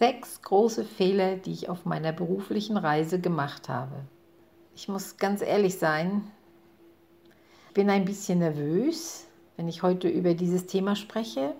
[0.00, 3.96] Sechs große Fehler, die ich auf meiner beruflichen Reise gemacht habe.
[4.74, 6.22] Ich muss ganz ehrlich sein,
[7.74, 9.26] bin ein bisschen nervös,
[9.58, 11.54] wenn ich heute über dieses Thema spreche.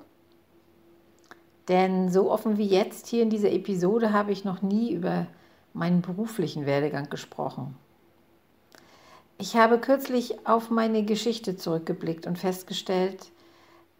[1.68, 5.26] Denn so offen wie jetzt hier in dieser Episode habe ich noch nie über
[5.74, 7.76] meinen beruflichen Werdegang gesprochen.
[9.36, 13.32] Ich habe kürzlich auf meine Geschichte zurückgeblickt und festgestellt,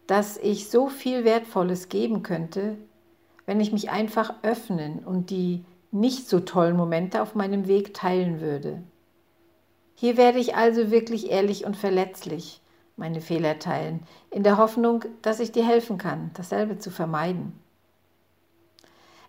[0.07, 2.79] dass ich so viel Wertvolles geben könnte,
[3.45, 8.39] wenn ich mich einfach öffnen und die nicht so tollen Momente auf meinem Weg teilen
[8.41, 8.81] würde.
[9.95, 12.61] Hier werde ich also wirklich ehrlich und verletzlich
[12.97, 17.53] meine Fehler teilen, in der Hoffnung, dass ich dir helfen kann, dasselbe zu vermeiden.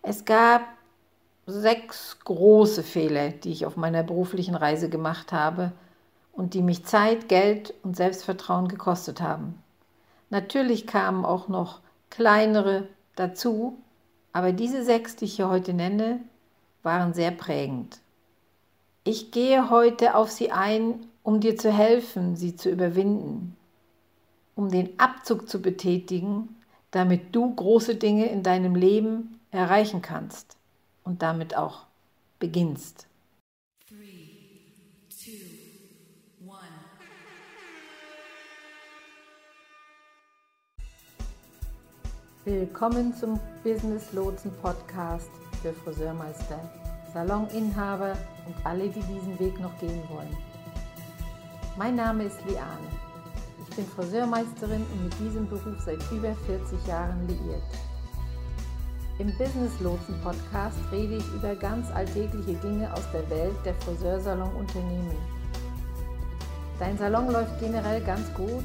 [0.03, 0.63] Es gab
[1.47, 5.73] sechs große Fehler, die ich auf meiner beruflichen Reise gemacht habe
[6.33, 9.63] und die mich Zeit, Geld und Selbstvertrauen gekostet haben.
[10.31, 13.79] Natürlich kamen auch noch kleinere dazu,
[14.33, 16.21] aber diese sechs, die ich hier heute nenne,
[16.83, 18.01] waren sehr prägend.
[19.05, 23.57] Ich gehe heute auf sie ein, um dir zu helfen, sie zu überwinden,
[24.55, 26.57] um den Abzug zu betätigen,
[26.91, 30.57] damit du große Dinge in deinem Leben erreichen kannst
[31.05, 31.87] und damit auch
[32.39, 33.07] beginnst.
[42.45, 45.31] Willkommen zum Business Lotsen Podcast
[45.63, 46.59] für Friseurmeister,
[47.15, 50.37] Saloninhaber und alle, die diesen Weg noch gehen wollen.
[51.79, 52.89] Mein Name ist Liane.
[53.61, 57.63] Ich bin Friseurmeisterin und mit diesem Beruf seit über 40 Jahren liiert.
[59.21, 65.17] Im Business Lotsen Podcast rede ich über ganz alltägliche Dinge aus der Welt der Friseursalon-Unternehmen.
[66.81, 68.65] Dein Salon läuft generell ganz gut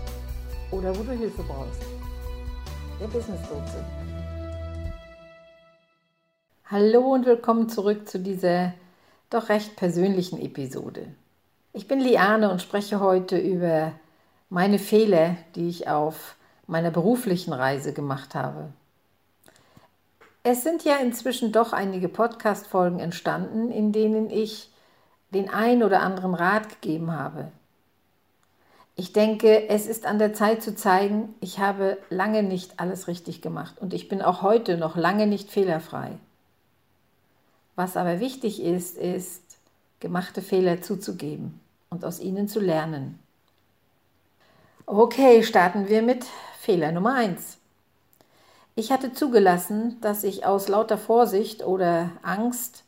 [0.71, 1.81] oder wo du Hilfe brauchst.
[2.99, 3.83] Der Business Lotse.
[6.65, 8.73] Hallo und willkommen zurück zu dieser
[9.29, 11.07] doch recht persönlichen Episode.
[11.73, 13.91] Ich bin Liane und spreche heute über
[14.49, 16.35] meine Fehler, die ich auf
[16.67, 18.71] meiner beruflichen Reise gemacht habe.
[20.43, 24.69] Es sind ja inzwischen doch einige Podcast-Folgen entstanden, in denen ich
[25.31, 27.51] den ein oder anderen Rat gegeben habe.
[28.95, 33.41] Ich denke, es ist an der Zeit zu zeigen, ich habe lange nicht alles richtig
[33.41, 36.17] gemacht und ich bin auch heute noch lange nicht fehlerfrei.
[37.75, 39.41] Was aber wichtig ist, ist,
[39.99, 41.59] gemachte Fehler zuzugeben
[41.89, 43.17] und aus ihnen zu lernen.
[44.85, 46.25] Okay, starten wir mit
[46.59, 47.57] Fehler Nummer 1.
[48.75, 52.83] Ich hatte zugelassen, dass ich aus lauter Vorsicht oder Angst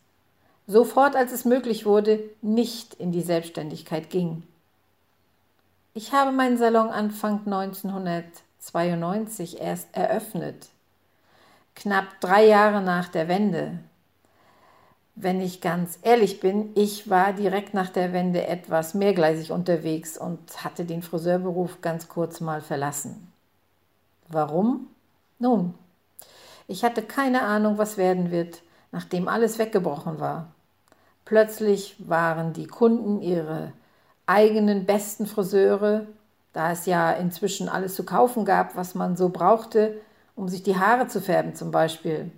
[0.68, 4.44] sofort, als es möglich wurde, nicht in die Selbstständigkeit ging.
[5.96, 10.70] Ich habe meinen Salon Anfang 1992 erst eröffnet,
[11.76, 13.78] knapp drei Jahre nach der Wende.
[15.14, 20.64] Wenn ich ganz ehrlich bin, ich war direkt nach der Wende etwas mehrgleisig unterwegs und
[20.64, 23.32] hatte den Friseurberuf ganz kurz mal verlassen.
[24.30, 24.88] Warum?
[25.38, 25.76] Nun,
[26.68, 30.48] ich hatte keine Ahnung, was werden wird, nachdem alles weggebrochen war.
[31.24, 33.74] Plötzlich waren die Kunden ihre
[34.26, 36.08] eigenen besten Friseure,
[36.54, 40.00] da es ja inzwischen alles zu kaufen gab, was man so brauchte,
[40.36, 42.32] um sich die Haare zu färben zum Beispiel.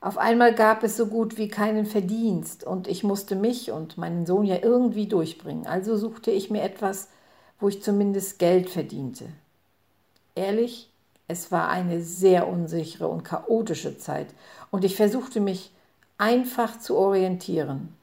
[0.00, 4.26] Auf einmal gab es so gut wie keinen Verdienst und ich musste mich und meinen
[4.26, 5.66] Sohn ja irgendwie durchbringen.
[5.66, 7.08] Also suchte ich mir etwas,
[7.58, 9.26] wo ich zumindest Geld verdiente.
[10.36, 10.88] Ehrlich,
[11.26, 14.28] es war eine sehr unsichere und chaotische Zeit
[14.70, 15.72] und ich versuchte mich
[16.16, 17.97] einfach zu orientieren.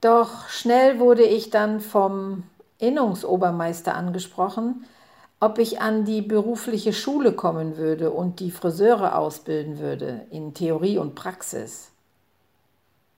[0.00, 2.44] Doch schnell wurde ich dann vom
[2.78, 4.84] Innungsobermeister angesprochen,
[5.40, 10.98] ob ich an die berufliche Schule kommen würde und die Friseure ausbilden würde in Theorie
[10.98, 11.90] und Praxis.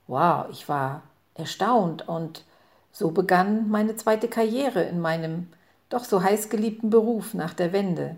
[0.07, 1.03] Wow, ich war
[1.35, 2.45] erstaunt und
[2.93, 5.49] so begann meine zweite Karriere in meinem
[5.89, 8.17] doch so heißgeliebten Beruf nach der Wende.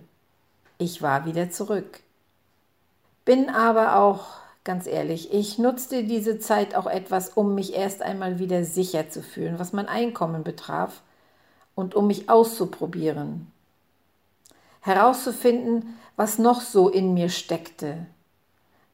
[0.78, 2.00] Ich war wieder zurück.
[3.24, 4.26] Bin aber auch
[4.64, 9.22] ganz ehrlich, ich nutzte diese Zeit auch etwas, um mich erst einmal wieder sicher zu
[9.22, 11.02] fühlen, was mein Einkommen betraf
[11.74, 13.50] und um mich auszuprobieren.
[14.80, 18.06] herauszufinden, was noch so in mir steckte.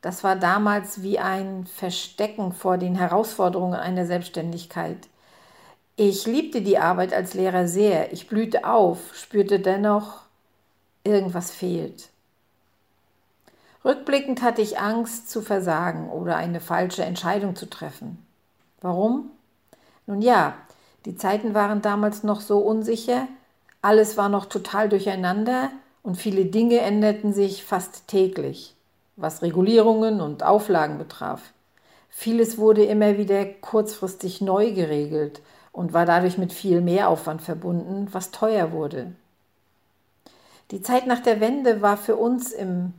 [0.01, 5.09] Das war damals wie ein Verstecken vor den Herausforderungen einer Selbstständigkeit.
[5.97, 10.23] Ich liebte die Arbeit als Lehrer sehr, ich blühte auf, spürte dennoch,
[11.05, 12.11] irgendwas fehlt.
[13.85, 18.25] Rückblickend hatte ich Angst zu versagen oder eine falsche Entscheidung zu treffen.
[18.81, 19.31] Warum?
[20.07, 20.55] Nun ja,
[21.05, 23.29] die Zeiten waren damals noch so unsicher,
[23.83, 25.71] alles war noch total durcheinander
[26.03, 28.75] und viele Dinge änderten sich fast täglich,
[29.17, 31.53] was Regulierungen und Auflagen betraf.
[32.09, 35.41] Vieles wurde immer wieder kurzfristig neu geregelt
[35.71, 39.13] und war dadurch mit viel Mehraufwand verbunden, was teuer wurde.
[40.73, 42.93] Die Zeit nach der Wende war für uns im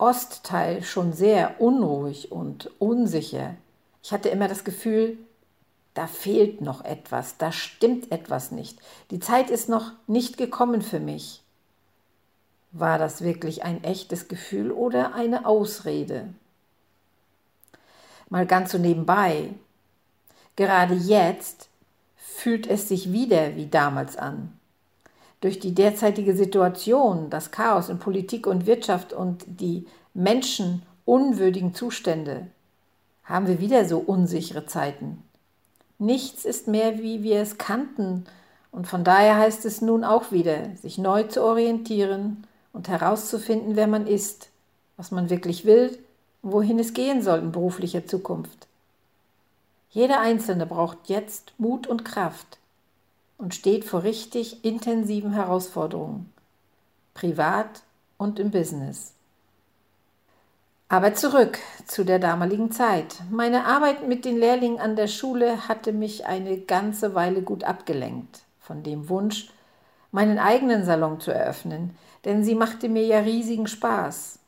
[0.00, 3.54] Ostteil schon sehr unruhig und unsicher.
[4.02, 5.18] Ich hatte immer das Gefühl,
[5.94, 8.78] da fehlt noch etwas, da stimmt etwas nicht.
[9.10, 11.42] Die Zeit ist noch nicht gekommen für mich.
[12.72, 16.32] War das wirklich ein echtes Gefühl oder eine Ausrede?
[18.28, 19.50] Mal ganz so nebenbei.
[20.54, 21.68] Gerade jetzt
[22.16, 24.59] fühlt es sich wieder wie damals an.
[25.40, 32.46] Durch die derzeitige Situation, das Chaos in Politik und Wirtschaft und die menschenunwürdigen Zustände
[33.24, 35.22] haben wir wieder so unsichere Zeiten.
[35.98, 38.24] Nichts ist mehr, wie wir es kannten,
[38.72, 43.88] und von daher heißt es nun auch wieder, sich neu zu orientieren und herauszufinden, wer
[43.88, 44.48] man ist,
[44.96, 45.98] was man wirklich will
[46.42, 48.68] und wohin es gehen soll in beruflicher Zukunft.
[49.90, 52.59] Jeder Einzelne braucht jetzt Mut und Kraft
[53.40, 56.30] und steht vor richtig intensiven Herausforderungen,
[57.14, 57.82] privat
[58.18, 59.14] und im Business.
[60.88, 63.16] Aber zurück zu der damaligen Zeit.
[63.30, 68.42] Meine Arbeit mit den Lehrlingen an der Schule hatte mich eine ganze Weile gut abgelenkt
[68.60, 69.50] von dem Wunsch,
[70.12, 74.38] meinen eigenen Salon zu eröffnen, denn sie machte mir ja riesigen Spaß.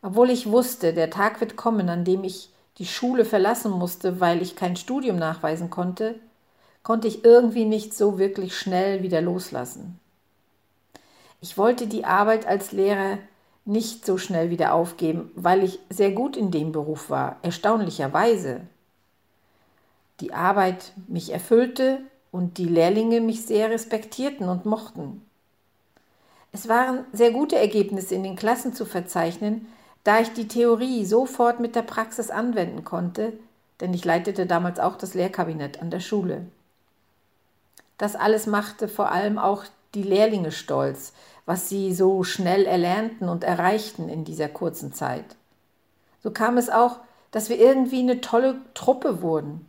[0.00, 4.40] Obwohl ich wusste, der Tag wird kommen, an dem ich die Schule verlassen musste, weil
[4.40, 6.14] ich kein Studium nachweisen konnte,
[6.82, 9.98] konnte ich irgendwie nicht so wirklich schnell wieder loslassen.
[11.40, 13.18] Ich wollte die Arbeit als Lehrer
[13.64, 18.62] nicht so schnell wieder aufgeben, weil ich sehr gut in dem Beruf war, erstaunlicherweise.
[20.20, 22.00] Die Arbeit mich erfüllte
[22.32, 25.22] und die Lehrlinge mich sehr respektierten und mochten.
[26.50, 29.66] Es waren sehr gute Ergebnisse in den Klassen zu verzeichnen,
[30.04, 33.34] da ich die Theorie sofort mit der Praxis anwenden konnte,
[33.80, 36.46] denn ich leitete damals auch das Lehrkabinett an der Schule.
[37.98, 39.64] Das alles machte vor allem auch
[39.94, 41.12] die Lehrlinge stolz,
[41.46, 45.36] was sie so schnell erlernten und erreichten in dieser kurzen Zeit.
[46.22, 46.98] So kam es auch,
[47.30, 49.66] dass wir irgendwie eine tolle Truppe wurden.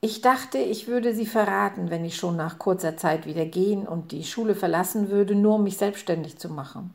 [0.00, 4.10] Ich dachte, ich würde sie verraten, wenn ich schon nach kurzer Zeit wieder gehen und
[4.10, 6.92] die Schule verlassen würde, nur um mich selbstständig zu machen.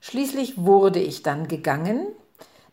[0.00, 2.06] Schließlich wurde ich dann gegangen,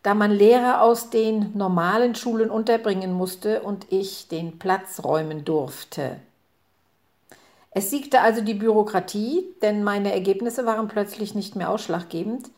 [0.06, 6.20] da man Lehrer aus den normalen Schulen unterbringen musste und ich den Platz räumen durfte.
[7.72, 12.50] Es siegte also die Bürokratie, denn meine Ergebnisse waren plötzlich nicht mehr ausschlaggebend.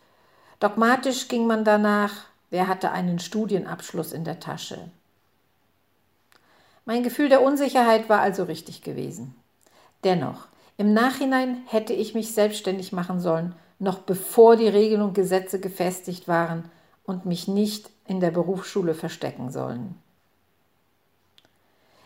[0.60, 4.76] Dogmatisch ging man danach, wer hatte einen Studienabschluss in der Tasche.
[6.84, 9.34] Mein Gefühl der Unsicherheit war also richtig gewesen.
[10.04, 15.60] Dennoch, im Nachhinein hätte ich mich selbstständig machen sollen noch bevor die Regeln und Gesetze
[15.60, 16.70] gefestigt waren
[17.08, 19.94] und mich nicht in der Berufsschule verstecken sollen.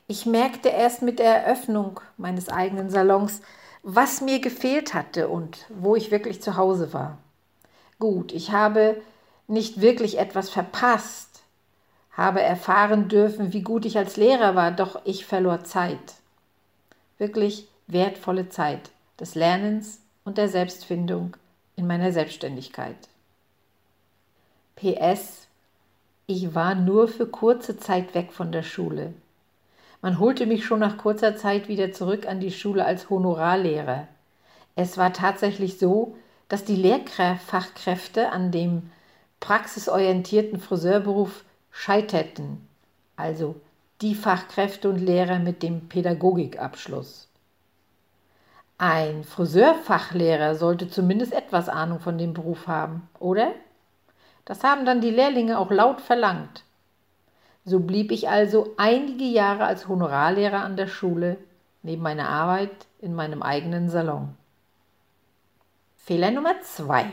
[0.06, 3.42] Ich merkte erst mit der Eröffnung meines eigenen Salons,
[3.82, 7.18] was mir gefehlt hatte und wo ich wirklich zu Hause war.
[7.98, 9.00] Gut, ich habe
[9.48, 11.42] nicht wirklich etwas verpasst,
[12.12, 16.14] habe erfahren dürfen, wie gut ich als Lehrer war, doch ich verlor Zeit.
[17.18, 21.36] Wirklich wertvolle Zeit des Lernens und der Selbstfindung
[21.74, 23.08] in meiner Selbstständigkeit.
[24.82, 25.46] PS.
[26.26, 29.14] Ich war nur für kurze Zeit weg von der Schule.
[30.00, 34.08] Man holte mich schon nach kurzer Zeit wieder zurück an die Schule als Honorarlehrer.
[34.74, 36.16] Es war tatsächlich so,
[36.48, 38.90] dass die Lehrfachkräfte an dem
[39.38, 42.66] praxisorientierten Friseurberuf scheiterten,
[43.14, 43.54] also
[44.00, 47.28] die Fachkräfte und Lehrer mit dem Pädagogikabschluss.
[48.78, 53.52] Ein Friseurfachlehrer sollte zumindest etwas Ahnung von dem Beruf haben, oder?
[54.44, 56.64] Das haben dann die Lehrlinge auch laut verlangt.
[57.64, 61.36] So blieb ich also einige Jahre als Honorarlehrer an der Schule,
[61.82, 62.70] neben meiner Arbeit
[63.00, 64.34] in meinem eigenen Salon.
[65.96, 67.06] Fehler Nummer zwei.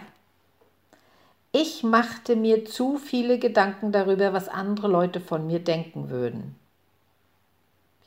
[1.52, 6.56] Ich machte mir zu viele Gedanken darüber, was andere Leute von mir denken würden.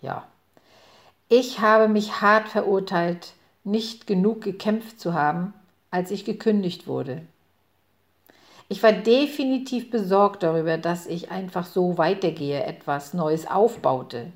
[0.01, 0.27] Ja,
[1.29, 3.33] ich habe mich hart verurteilt,
[3.65, 5.55] nicht genug gekämpft zu haben,
[5.91, 7.23] als ich gekündigt wurde.
[8.73, 14.33] Ich war definitiv besorgt darüber, dass ich einfach so weitergehe, etwas Neues aufbaute.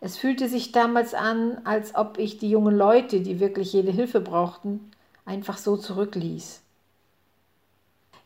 [0.00, 4.20] Es fühlte sich damals an, als ob ich die jungen Leute, die wirklich jede Hilfe
[4.20, 4.92] brauchten,
[5.26, 6.62] einfach so zurückließ.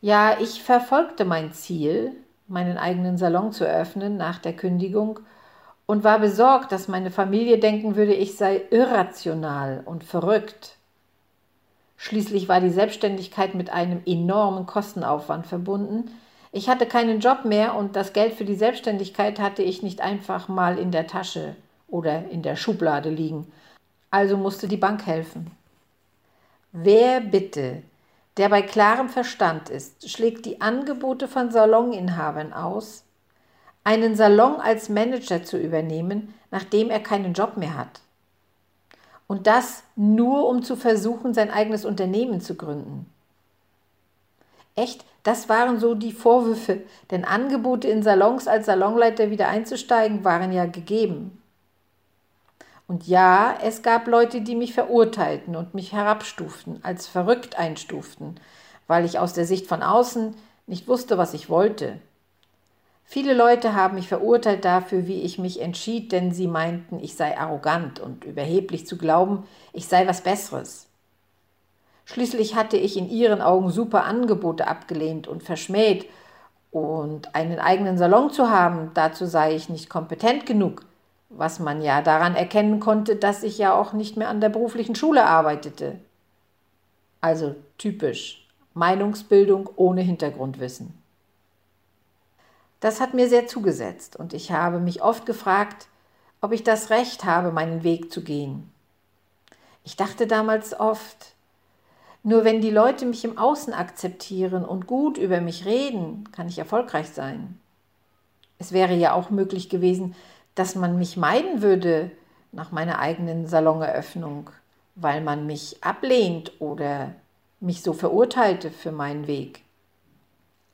[0.02, 2.12] Ja, ich verfolgte mein Ziel,
[2.46, 5.20] meinen eigenen Salon zu eröffnen nach der Kündigung
[5.86, 10.73] und war besorgt, dass meine Familie denken würde, ich sei irrational und verrückt.
[11.96, 16.10] Schließlich war die Selbstständigkeit mit einem enormen Kostenaufwand verbunden.
[16.52, 20.48] Ich hatte keinen Job mehr und das Geld für die Selbstständigkeit hatte ich nicht einfach
[20.48, 21.56] mal in der Tasche
[21.88, 23.50] oder in der Schublade liegen.
[24.10, 25.50] Also musste die Bank helfen.
[26.72, 27.82] Wer bitte,
[28.36, 33.04] der bei klarem Verstand ist, schlägt die Angebote von Saloninhabern aus,
[33.84, 38.00] einen Salon als Manager zu übernehmen, nachdem er keinen Job mehr hat?
[39.26, 43.06] Und das nur, um zu versuchen, sein eigenes Unternehmen zu gründen.
[44.76, 50.52] Echt, das waren so die Vorwürfe, denn Angebote in Salons als Salonleiter wieder einzusteigen waren
[50.52, 51.40] ja gegeben.
[52.86, 58.34] Und ja, es gab Leute, die mich verurteilten und mich herabstuften, als verrückt einstuften,
[58.86, 60.34] weil ich aus der Sicht von außen
[60.66, 61.98] nicht wusste, was ich wollte.
[63.04, 67.38] Viele Leute haben mich verurteilt dafür, wie ich mich entschied, denn sie meinten, ich sei
[67.38, 70.88] arrogant und überheblich zu glauben, ich sei was Besseres.
[72.06, 76.06] Schließlich hatte ich in ihren Augen super Angebote abgelehnt und verschmäht,
[76.74, 80.84] und einen eigenen Salon zu haben, dazu sei ich nicht kompetent genug,
[81.28, 84.96] was man ja daran erkennen konnte, dass ich ja auch nicht mehr an der beruflichen
[84.96, 86.00] Schule arbeitete.
[87.20, 91.03] Also typisch Meinungsbildung ohne Hintergrundwissen.
[92.84, 95.86] Das hat mir sehr zugesetzt und ich habe mich oft gefragt,
[96.42, 98.70] ob ich das Recht habe, meinen Weg zu gehen.
[99.84, 101.32] Ich dachte damals oft,
[102.22, 106.58] nur wenn die Leute mich im Außen akzeptieren und gut über mich reden, kann ich
[106.58, 107.58] erfolgreich sein.
[108.58, 110.14] Es wäre ja auch möglich gewesen,
[110.54, 112.10] dass man mich meiden würde
[112.52, 114.50] nach meiner eigenen Saloneröffnung,
[114.94, 117.14] weil man mich ablehnt oder
[117.60, 119.63] mich so verurteilte für meinen Weg.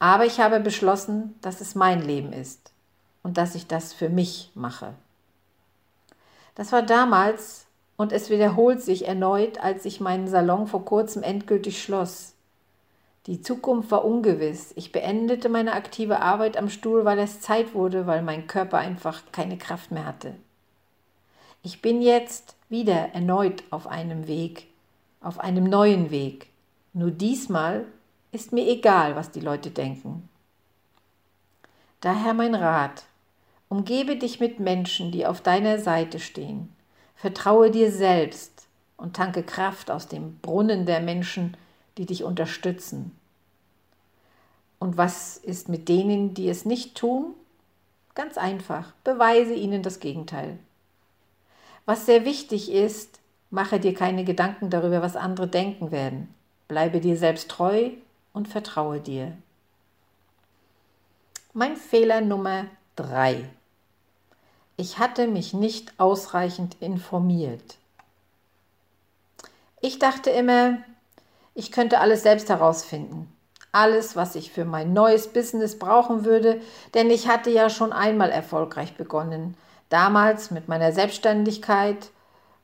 [0.00, 2.73] Aber ich habe beschlossen, dass es mein Leben ist
[3.23, 4.95] und dass ich das für mich mache.
[6.57, 7.66] Das war damals
[7.97, 12.35] und es wiederholt sich erneut, als ich meinen Salon vor kurzem endgültig schloss.
[13.26, 14.73] Die Zukunft war ungewiss.
[14.75, 19.23] Ich beendete meine aktive Arbeit am Stuhl, weil es Zeit wurde, weil mein Körper einfach
[19.33, 20.35] keine Kraft mehr hatte.
[21.62, 24.69] Ich bin jetzt wieder erneut auf einem Weg,
[25.21, 26.47] auf einem neuen Weg.
[26.95, 27.85] Nur diesmal
[28.32, 30.28] ist mir egal, was die Leute denken.
[32.00, 33.04] Daher mein Rat,
[33.68, 36.75] umgebe dich mit Menschen, die auf deiner Seite stehen.
[37.14, 41.56] Vertraue dir selbst und tanke Kraft aus dem Brunnen der Menschen,
[41.99, 43.16] die dich unterstützen.
[44.78, 47.34] Und was ist mit denen, die es nicht tun?
[48.14, 50.58] Ganz einfach, beweise ihnen das Gegenteil.
[51.84, 53.20] Was sehr wichtig ist,
[53.50, 56.32] mache dir keine Gedanken darüber, was andere denken werden.
[56.68, 57.90] Bleibe dir selbst treu
[58.32, 59.37] und vertraue dir.
[61.52, 63.49] Mein Fehler Nummer drei:
[64.76, 67.78] Ich hatte mich nicht ausreichend informiert.
[69.80, 70.78] Ich dachte immer,
[71.54, 73.32] ich könnte alles selbst herausfinden.
[73.72, 76.60] Alles, was ich für mein neues Business brauchen würde,
[76.94, 79.56] denn ich hatte ja schon einmal erfolgreich begonnen.
[79.88, 82.10] Damals mit meiner Selbstständigkeit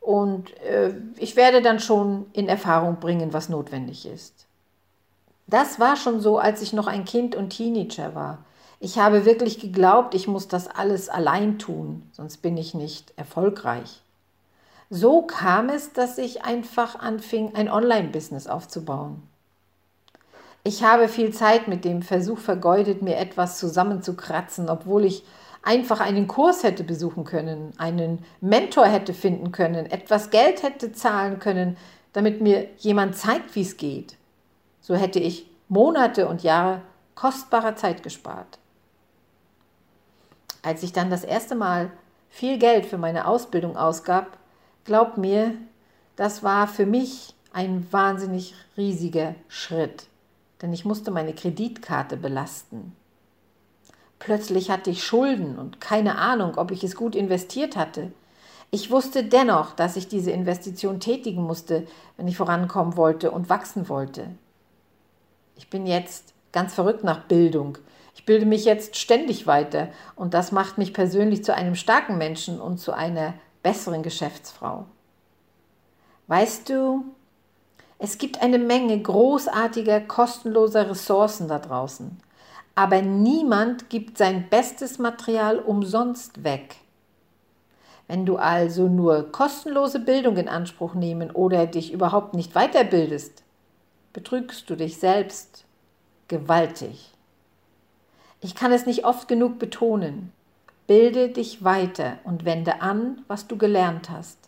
[0.00, 4.45] und äh, ich werde dann schon in Erfahrung bringen, was notwendig ist.
[5.46, 8.38] Das war schon so, als ich noch ein Kind und Teenager war.
[8.80, 14.02] Ich habe wirklich geglaubt, ich muss das alles allein tun, sonst bin ich nicht erfolgreich.
[14.90, 19.22] So kam es, dass ich einfach anfing, ein Online-Business aufzubauen.
[20.62, 25.24] Ich habe viel Zeit mit dem Versuch vergeudet, mir etwas zusammenzukratzen, obwohl ich
[25.62, 31.38] einfach einen Kurs hätte besuchen können, einen Mentor hätte finden können, etwas Geld hätte zahlen
[31.38, 31.76] können,
[32.12, 34.16] damit mir jemand zeigt, wie es geht.
[34.86, 36.80] So hätte ich Monate und Jahre
[37.16, 38.60] kostbarer Zeit gespart.
[40.62, 41.90] Als ich dann das erste Mal
[42.28, 44.38] viel Geld für meine Ausbildung ausgab,
[44.84, 45.54] glaub mir,
[46.14, 50.06] das war für mich ein wahnsinnig riesiger Schritt,
[50.62, 52.94] denn ich musste meine Kreditkarte belasten.
[54.20, 58.12] Plötzlich hatte ich Schulden und keine Ahnung, ob ich es gut investiert hatte.
[58.70, 63.88] Ich wusste dennoch, dass ich diese Investition tätigen musste, wenn ich vorankommen wollte und wachsen
[63.88, 64.30] wollte.
[65.56, 67.78] Ich bin jetzt ganz verrückt nach Bildung.
[68.14, 72.60] Ich bilde mich jetzt ständig weiter und das macht mich persönlich zu einem starken Menschen
[72.60, 74.86] und zu einer besseren Geschäftsfrau.
[76.28, 77.04] Weißt du,
[77.98, 82.18] es gibt eine Menge großartiger, kostenloser Ressourcen da draußen,
[82.74, 86.76] aber niemand gibt sein bestes Material umsonst weg.
[88.08, 93.42] Wenn du also nur kostenlose Bildung in Anspruch nehmen oder dich überhaupt nicht weiterbildest,
[94.16, 95.66] betrügst du dich selbst
[96.26, 97.12] gewaltig.
[98.40, 100.32] Ich kann es nicht oft genug betonen.
[100.86, 104.38] Bilde dich weiter und wende an, was du gelernt hast.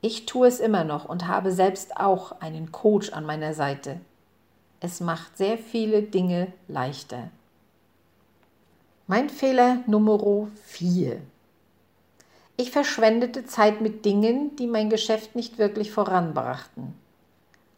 [0.00, 4.00] Ich tue es immer noch und habe selbst auch einen Coach an meiner Seite.
[4.80, 7.28] Es macht sehr viele Dinge leichter.
[9.06, 11.20] Mein Fehler Nummer 4.
[12.56, 17.01] Ich verschwendete Zeit mit Dingen, die mein Geschäft nicht wirklich voranbrachten.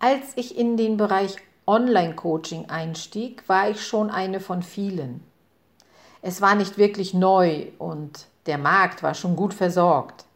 [0.06, 5.24] Als ich in den Bereich Online-Coaching einstieg, war ich schon eine von vielen.
[6.20, 10.26] Es war nicht wirklich neu und der Markt war schon gut versorgt.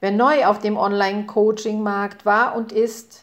[0.00, 3.22] Wer neu auf dem Online-Coaching-Markt war und ist,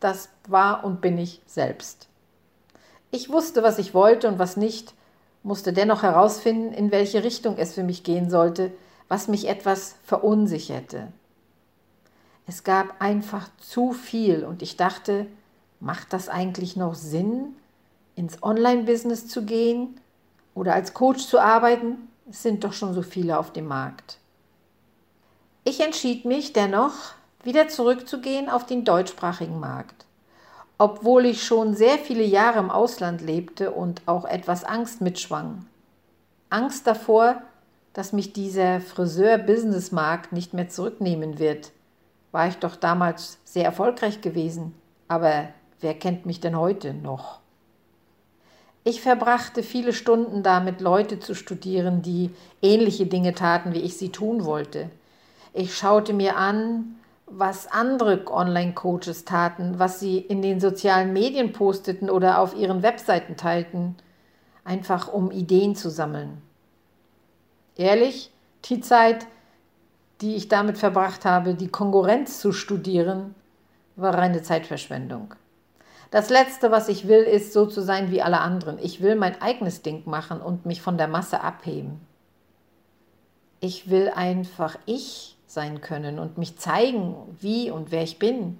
[0.00, 2.08] das war und bin ich selbst.
[3.10, 4.94] Ich wusste, was ich wollte und was nicht,
[5.42, 8.72] musste dennoch herausfinden, in welche Richtung es für mich gehen sollte,
[9.08, 11.12] was mich etwas verunsicherte.
[12.52, 15.26] Es gab einfach zu viel und ich dachte,
[15.80, 17.56] macht das eigentlich noch Sinn,
[18.14, 19.98] ins Online-Business zu gehen
[20.54, 22.10] oder als Coach zu arbeiten?
[22.28, 24.18] Es sind doch schon so viele auf dem Markt.
[25.64, 30.04] Ich entschied mich dennoch, wieder zurückzugehen auf den deutschsprachigen Markt.
[30.76, 35.64] Obwohl ich schon sehr viele Jahre im Ausland lebte und auch etwas Angst mitschwang.
[36.50, 37.40] Angst davor,
[37.94, 41.72] dass mich dieser Friseur-Business-Markt nicht mehr zurücknehmen wird.
[42.32, 44.74] War ich doch damals sehr erfolgreich gewesen.
[45.06, 45.48] Aber
[45.82, 47.40] Wer kennt mich denn heute noch?
[48.84, 52.30] Ich verbrachte viele Stunden damit, Leute zu studieren, die
[52.62, 54.90] ähnliche Dinge taten, wie ich sie tun wollte.
[55.52, 56.96] Ich schaute mir an,
[57.26, 63.36] was andere Online-Coaches taten, was sie in den sozialen Medien posteten oder auf ihren Webseiten
[63.36, 63.96] teilten,
[64.64, 66.40] einfach um Ideen zu sammeln.
[67.76, 68.30] Ehrlich,
[68.66, 69.26] die Zeit,
[70.22, 73.34] die ich damit verbracht habe, die Konkurrenz zu studieren,
[73.96, 75.34] war reine Zeitverschwendung.
[76.12, 78.78] Das Letzte, was ich will, ist so zu sein wie alle anderen.
[78.78, 82.00] Ich will mein eigenes Ding machen und mich von der Masse abheben.
[83.60, 88.58] Ich will einfach ich sein können und mich zeigen, wie und wer ich bin.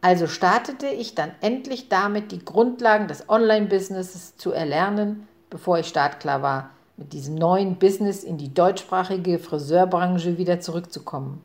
[0.00, 6.42] Also startete ich dann endlich damit, die Grundlagen des Online-Businesses zu erlernen, bevor ich startklar
[6.42, 6.70] war,
[7.02, 11.42] mit diesem neuen Business in die deutschsprachige Friseurbranche wieder zurückzukommen.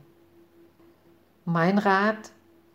[1.46, 2.32] Mein Rat,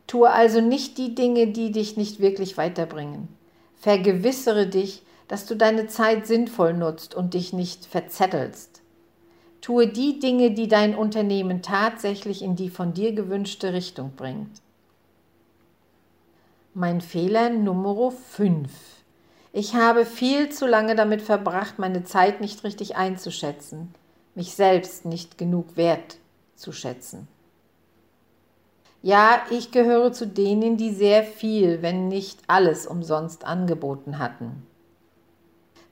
[0.09, 3.29] Tue also nicht die Dinge, die dich nicht wirklich weiterbringen.
[3.77, 8.83] Vergewissere dich, dass du deine Zeit sinnvoll nutzt und dich nicht verzettelst.
[9.61, 14.61] Tue die Dinge, die dein Unternehmen tatsächlich in die von dir gewünschte Richtung bringt.
[16.75, 18.71] Mein Fehler Nummer 5.
[19.55, 23.95] Ich habe viel zu lange damit verbracht, meine Zeit nicht richtig einzuschätzen,
[24.35, 26.17] mich selbst nicht genug wert
[26.57, 27.29] zu schätzen.
[29.03, 34.67] Ja, ich gehöre zu denen, die sehr viel, wenn nicht alles umsonst angeboten hatten.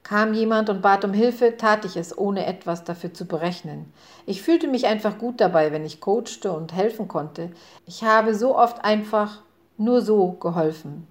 [0.05, 3.93] Kam jemand und bat um Hilfe, tat ich es, ohne etwas dafür zu berechnen.
[4.25, 7.51] Ich fühlte mich einfach gut dabei, wenn ich coachte und helfen konnte.
[7.87, 9.43] Ich habe so oft einfach
[9.77, 11.07] nur so geholfen.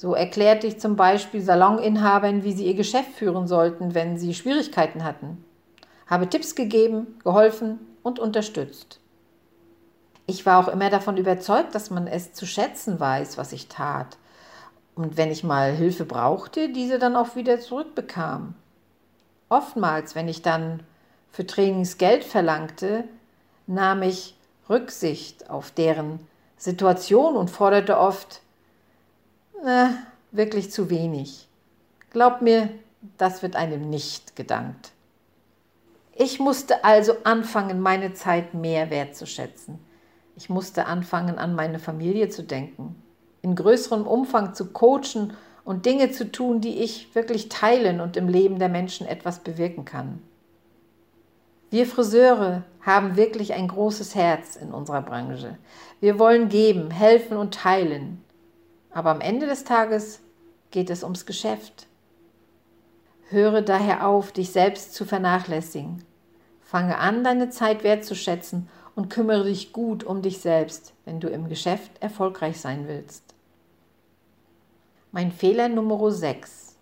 [0.00, 5.04] So erklärte ich zum Beispiel Saloninhabern, wie sie ihr Geschäft führen sollten, wenn sie Schwierigkeiten
[5.04, 5.44] hatten.
[6.06, 8.98] Habe Tipps gegeben, geholfen und unterstützt.
[10.24, 14.16] Ich war auch immer davon überzeugt, dass man es zu schätzen weiß, was ich tat.
[14.94, 18.54] Und wenn ich mal Hilfe brauchte, diese dann auch wieder zurückbekam.
[19.50, 20.82] Oftmals, wenn ich dann
[21.30, 23.04] für Trainings Geld verlangte,
[23.66, 24.34] nahm ich
[24.70, 26.20] Rücksicht auf deren
[26.56, 28.40] Situation und forderte oft,
[29.64, 29.94] na,
[30.30, 31.48] wirklich zu wenig.
[32.10, 32.70] Glaub mir,
[33.18, 34.92] das wird einem nicht gedankt.
[36.14, 39.78] Ich musste also anfangen, meine Zeit mehr wertzuschätzen.
[40.36, 43.00] Ich musste anfangen, an meine Familie zu denken,
[43.42, 48.28] in größerem Umfang zu coachen und Dinge zu tun, die ich wirklich teilen und im
[48.28, 50.22] Leben der Menschen etwas bewirken kann.
[51.70, 55.56] Wir Friseure haben wirklich ein großes Herz in unserer Branche.
[56.00, 58.24] Wir wollen geben, helfen und teilen.
[58.92, 60.20] Aber am Ende des Tages
[60.70, 61.86] geht es ums Geschäft.
[63.28, 66.04] Höre daher auf, dich selbst zu vernachlässigen.
[66.60, 71.48] Fange an, deine Zeit wertzuschätzen und kümmere dich gut um dich selbst, wenn du im
[71.48, 73.22] Geschäft erfolgreich sein willst.
[75.12, 76.76] Mein Fehler Nummer 6.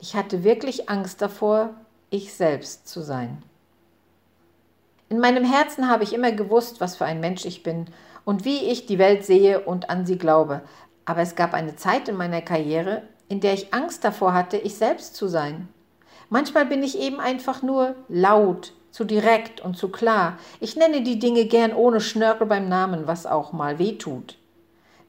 [0.00, 1.74] Ich hatte wirklich Angst davor,
[2.10, 3.42] ich selbst zu sein.
[5.08, 7.86] In meinem Herzen habe ich immer gewusst, was für ein Mensch ich bin
[8.24, 10.62] und wie ich die Welt sehe und an sie glaube.
[11.04, 14.76] Aber es gab eine Zeit in meiner Karriere, in der ich Angst davor hatte, ich
[14.76, 15.68] selbst zu sein.
[16.30, 20.38] Manchmal bin ich eben einfach nur laut, zu direkt und zu klar.
[20.60, 24.38] Ich nenne die Dinge gern ohne Schnörkel beim Namen, was auch mal weh tut.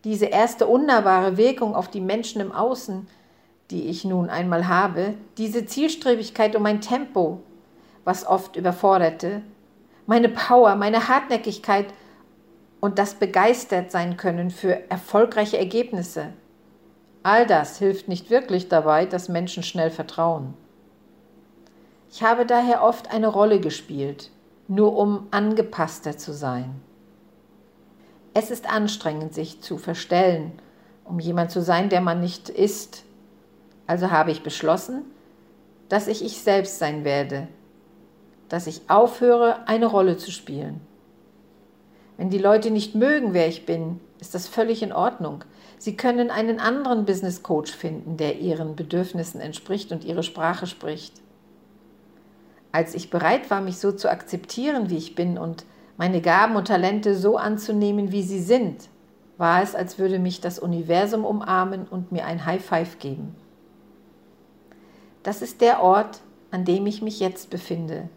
[0.04, 3.08] Diese erste unnahbare Wirkung auf die Menschen im Außen,
[3.72, 7.42] die ich nun einmal habe, diese Zielstrebigkeit und mein Tempo,
[8.04, 9.42] was oft überforderte,
[10.06, 11.88] meine Power, meine Hartnäckigkeit
[12.80, 16.34] und das begeistert sein können für erfolgreiche Ergebnisse.
[17.24, 20.54] All das hilft nicht wirklich dabei, dass Menschen schnell vertrauen.
[22.12, 24.30] Ich habe daher oft eine Rolle gespielt,
[24.68, 26.82] nur um angepasster zu sein.
[28.34, 30.52] Es ist anstrengend, sich zu verstellen,
[31.04, 33.04] um jemand zu sein, der man nicht ist.
[33.88, 35.04] Also habe ich beschlossen,
[35.90, 37.48] dass ich ich selbst sein werde,
[38.50, 40.82] dass ich aufhöre, eine Rolle zu spielen.
[42.18, 45.44] Wenn die Leute nicht mögen, wer ich bin, ist das völlig in Ordnung.
[45.78, 51.22] Sie können einen anderen Business Coach finden, der ihren Bedürfnissen entspricht und ihre Sprache spricht.
[52.72, 55.66] Als ich bereit war, mich so zu akzeptieren, wie ich bin und
[55.98, 58.90] meine Gaben und Talente so anzunehmen, wie sie sind,
[59.38, 63.36] war es, als würde mich das Universum umarmen und mir ein High Five geben.
[65.24, 68.10] Das ist der Ort, an dem ich mich jetzt befinde.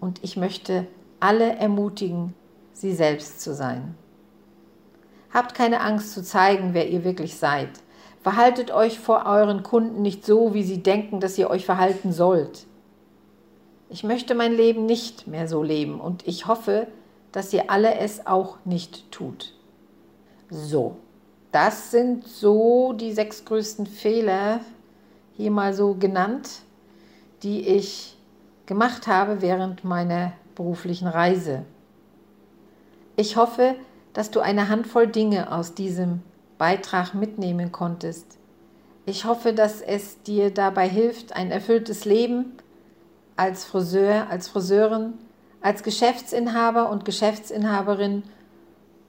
[0.00, 0.86] Und ich möchte
[1.20, 2.34] alle ermutigen,
[2.72, 3.94] sie selbst zu sein.
[5.32, 7.68] Habt keine Angst zu zeigen, wer ihr wirklich seid.
[8.22, 12.66] Verhaltet euch vor euren Kunden nicht so, wie sie denken, dass ihr euch verhalten sollt.
[13.88, 16.86] Ich möchte mein Leben nicht mehr so leben und ich hoffe,
[17.32, 19.54] dass ihr alle es auch nicht tut.
[20.50, 20.96] So,
[21.52, 24.60] das sind so die sechs größten Fehler,
[25.36, 26.62] hier mal so genannt,
[27.42, 28.16] die ich
[28.66, 31.64] gemacht habe während meiner beruflichen Reise.
[33.20, 33.74] Ich hoffe,
[34.14, 36.22] dass du eine Handvoll Dinge aus diesem
[36.56, 38.38] Beitrag mitnehmen konntest.
[39.04, 42.54] Ich hoffe, dass es dir dabei hilft, ein erfülltes Leben
[43.36, 45.12] als Friseur, als Friseurin,
[45.60, 48.22] als Geschäftsinhaber und Geschäftsinhaberin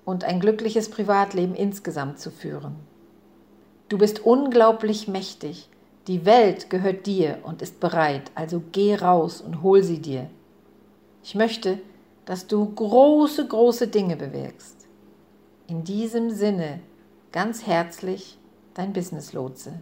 [0.04, 2.76] und ein glückliches Privatleben insgesamt zu führen.
[3.88, 5.70] Du bist unglaublich mächtig.
[6.08, 10.30] Die Welt gehört dir und ist bereit, also geh raus und hol sie dir.
[11.24, 11.80] Ich möchte,
[12.32, 14.88] dass du große, große Dinge bewirkst.
[15.68, 16.80] In diesem Sinne
[17.34, 18.40] ganz herzlich
[18.74, 19.82] dein Business Lotse.